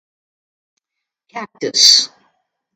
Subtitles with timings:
[1.31, 2.09] Cactus